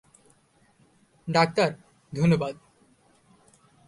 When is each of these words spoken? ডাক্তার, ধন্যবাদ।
ডাক্তার, 1.27 1.69
ধন্যবাদ। 2.13 2.55